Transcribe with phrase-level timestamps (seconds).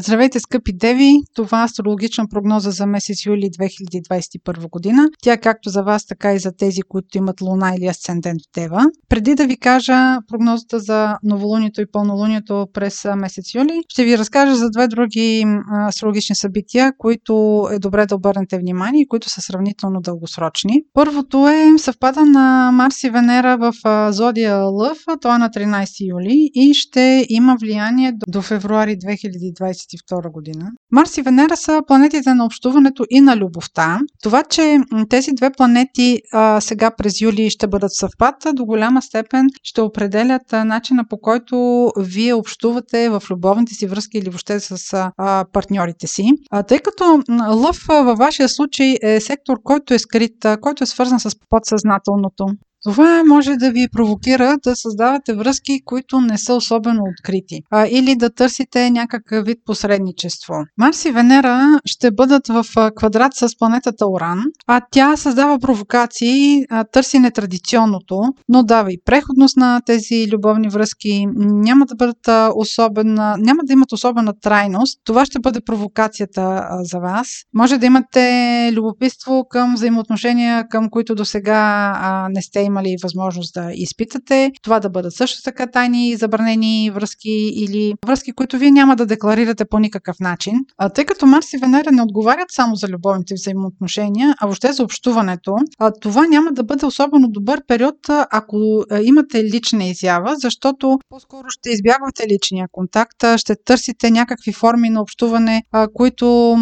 [0.00, 1.18] Здравейте, скъпи деви!
[1.34, 5.08] Това е астрологична прогноза за месец юли 2021 година.
[5.22, 8.54] Тя е както за вас, така и за тези, които имат луна или асцендент в
[8.54, 8.86] Дева.
[9.08, 14.56] Преди да ви кажа прогнозата за новолунието и пълнолунието през месец юли, ще ви разкажа
[14.56, 15.44] за две други
[15.88, 20.82] астрологични събития, които е добре да обърнете внимание и които са сравнително дългосрочни.
[20.94, 23.72] Първото е съвпада на Марс и Венера в
[24.12, 30.32] зодия Лъв, той е на 13 юли и ще има влияние до февруари 2020 2022
[30.32, 30.70] година.
[30.92, 34.00] Марс и Венера са планетите на общуването и на любовта.
[34.22, 34.78] Това, че
[35.10, 40.52] тези две планети а, сега през юли ще бъдат съвпад, до голяма степен ще определят
[40.52, 46.06] а, начина по който вие общувате в любовните си връзки или въобще с а, партньорите
[46.06, 46.24] си.
[46.50, 51.20] А, тъй като лъв във вашия случай е сектор, който е скрит, който е свързан
[51.20, 52.46] с подсъзнателното.
[52.84, 58.16] Това може да ви провокира да създавате връзки, които не са особено открити, а, или
[58.16, 60.54] да търсите някакъв вид посредничество.
[60.78, 62.64] Марс и Венера ще бъдат в
[62.96, 69.56] квадрат с планетата Оран, а тя създава провокации, а, търси нетрадиционното, но дава и преходност
[69.56, 75.00] на тези любовни връзки, няма да бъдат особена, няма да имат особена трайност.
[75.04, 77.28] Това ще бъде провокацията а, за вас.
[77.54, 83.70] Може да имате любопитство към взаимоотношения, към които до сега не сте имали възможност да
[83.74, 84.52] изпитате.
[84.62, 89.64] Това да бъдат също така тайни, забранени връзки или връзки, които вие няма да декларирате
[89.64, 90.54] по никакъв начин.
[90.78, 94.82] А тъй като Марс и Венера не отговарят само за любовните взаимоотношения, а въобще за
[94.82, 101.46] общуването, а това няма да бъде особено добър период, ако имате лична изява, защото по-скоро
[101.48, 105.62] ще избягвате личния контакт, ще търсите някакви форми на общуване,
[105.94, 106.56] които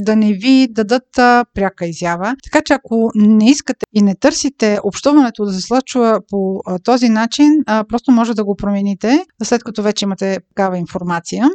[0.00, 1.08] да не ви дадат
[1.54, 2.34] пряка изява.
[2.44, 7.64] Така че ако не искате и не търсите общуването да се случва по този начин,
[7.88, 11.50] просто може да го промените, след като вече имате такава информация.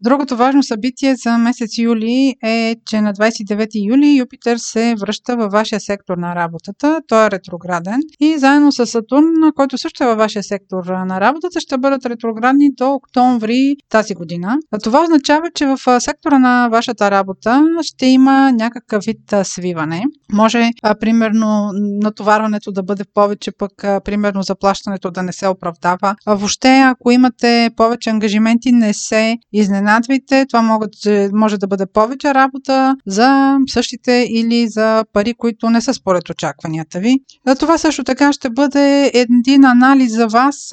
[0.00, 5.52] Другото важно събитие за месец юли е, че на 29 юли Юпитер се връща във
[5.52, 7.00] вашия сектор на работата.
[7.08, 11.60] Той е ретрограден и заедно с Сатурн, който също е във вашия сектор на работата,
[11.60, 14.58] ще бъдат ретроградни до октомври тази година.
[14.82, 20.04] Това означава, че в сектора на вашата работа ще има някакъв вид свиване.
[20.32, 21.70] Може, примерно,
[22.02, 23.72] натоварването да бъде повече, пък,
[24.04, 26.14] примерно, заплащането да не се оправдава.
[26.26, 30.46] А въобще, ако имате повече ангажименти, не се изненадвайте изненадвайте.
[30.46, 30.90] Това могат,
[31.32, 37.00] може да бъде повече работа за същите или за пари, които не са според очакванията
[37.00, 37.18] ви.
[37.58, 40.70] Това също така ще бъде един анализ за вас,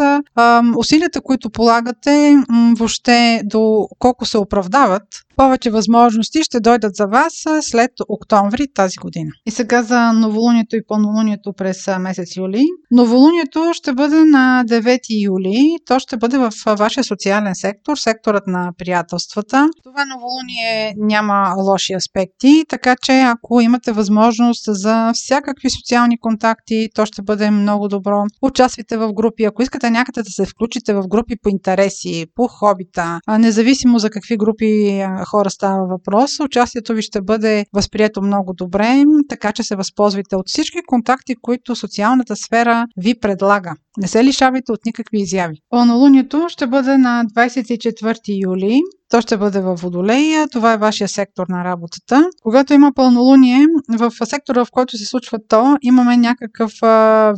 [0.77, 2.35] усилията, които полагате,
[2.77, 5.03] въобще до колко се оправдават
[5.37, 9.31] повече възможности ще дойдат за вас след октомври тази година.
[9.45, 12.63] И сега за новолунието и пълнолунието през месец юли.
[12.91, 15.77] Новолунието ще бъде на 9 юли.
[15.87, 19.69] То ще бъде в вашия социален сектор, секторът на приятелствата.
[19.83, 27.05] Това новолуние няма лоши аспекти, така че ако имате възможност за всякакви социални контакти, то
[27.05, 28.23] ще бъде много добро.
[28.41, 29.43] Участвайте в групи.
[29.43, 34.37] Ако искате някъде да се включите в групи по интереси, по хобита, независимо за какви
[34.37, 36.39] групи хора става въпрос.
[36.39, 41.75] Участието ви ще бъде възприето много добре, така че се възползвайте от всички контакти, които
[41.75, 43.73] социалната сфера ви предлага.
[43.97, 45.55] Не се лишавайте от никакви изяви.
[45.69, 48.81] Пълнолунието ще бъде на 24 юли.
[49.09, 50.47] То ще бъде във Водолея.
[50.47, 52.29] Това е вашия сектор на работата.
[52.41, 56.71] Когато има пълнолуние, в сектора, в който се случва то, имаме някакъв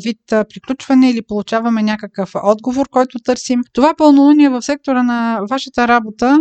[0.06, 3.62] вид приключване или получаваме някакъв отговор, който търсим.
[3.74, 6.40] Това пълнолуние в сектора на вашата работа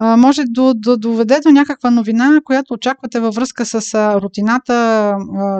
[0.00, 5.14] може да, да доведе до някаква новина, която очаквате във връзка с рутината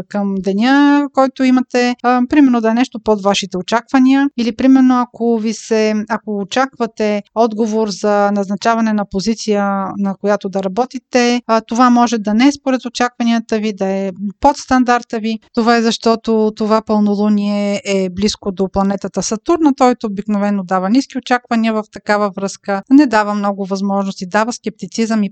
[0.09, 1.95] към деня, който имате.
[2.03, 7.89] Примерно да е нещо под вашите очаквания или примерно ако ви се, ако очаквате отговор
[7.89, 9.65] за назначаване на позиция,
[9.99, 14.11] на която да работите, това може да не е според очакванията ви, да е
[14.41, 15.39] под стандарта ви.
[15.55, 21.73] Това е защото това пълнолуние е близко до планетата Сатурн, той обикновено дава ниски очаквания
[21.73, 25.31] в такава връзка, не дава много възможности дава скептицизъм и,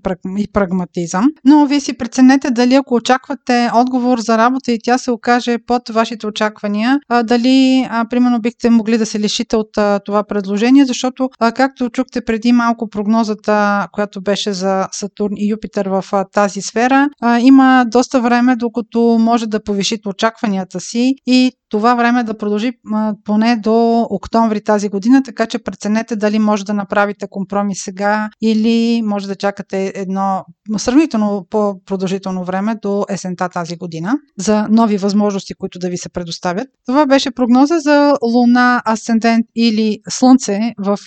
[0.52, 1.26] прагматизъм.
[1.44, 5.88] Но вие си преценете дали ако очаквате отговор за работа и тя се окаже под
[5.88, 9.70] вашите очаквания, дали примерно бихте могли да се лишите от
[10.04, 16.04] това предложение, защото както чухте преди малко прогнозата, която беше за Сатурн и Юпитер в
[16.32, 17.08] тази сфера,
[17.40, 22.72] има доста време, докато може да повишите очакванията си и това време да продължи
[23.24, 29.02] поне до октомври тази година, така че преценете дали може да направите компромис сега или
[29.02, 30.44] може да чакате едно
[30.78, 36.68] сравнително по-продължително време до есента тази година за нови възможности, които да ви се предоставят.
[36.86, 40.98] Това беше прогноза за Луна, Асцендент или Слънце в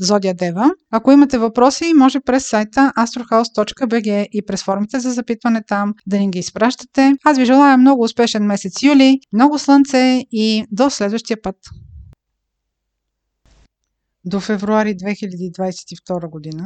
[0.00, 0.70] Зодия Дева.
[0.92, 6.30] Ако имате въпроси, може през сайта astrohouse.bg и през формите за запитване там да ни
[6.30, 7.14] ги изпращате.
[7.24, 11.56] Аз ви желая много успешен месец юли, много слънце и до следващия път.
[14.24, 16.64] До февруари 2022 година